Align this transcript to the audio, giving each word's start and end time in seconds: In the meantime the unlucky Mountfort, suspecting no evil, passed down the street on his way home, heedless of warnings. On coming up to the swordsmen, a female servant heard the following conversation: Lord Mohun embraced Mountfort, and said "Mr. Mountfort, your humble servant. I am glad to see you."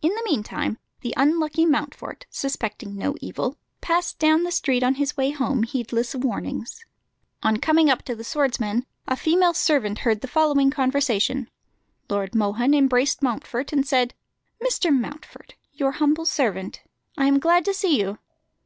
In 0.00 0.14
the 0.14 0.22
meantime 0.24 0.78
the 1.02 1.12
unlucky 1.14 1.66
Mountfort, 1.66 2.24
suspecting 2.30 2.96
no 2.96 3.16
evil, 3.20 3.58
passed 3.82 4.18
down 4.18 4.44
the 4.44 4.50
street 4.50 4.82
on 4.82 4.94
his 4.94 5.14
way 5.14 5.28
home, 5.30 5.62
heedless 5.64 6.14
of 6.14 6.24
warnings. 6.24 6.86
On 7.42 7.58
coming 7.58 7.90
up 7.90 8.02
to 8.04 8.14
the 8.14 8.24
swordsmen, 8.24 8.86
a 9.06 9.14
female 9.14 9.52
servant 9.52 9.98
heard 9.98 10.22
the 10.22 10.26
following 10.26 10.70
conversation: 10.70 11.50
Lord 12.08 12.34
Mohun 12.34 12.72
embraced 12.72 13.20
Mountfort, 13.22 13.74
and 13.74 13.86
said 13.86 14.14
"Mr. 14.64 14.90
Mountfort, 14.90 15.54
your 15.74 15.90
humble 15.92 16.24
servant. 16.24 16.80
I 17.18 17.26
am 17.26 17.38
glad 17.38 17.66
to 17.66 17.74
see 17.74 18.00
you." 18.00 18.16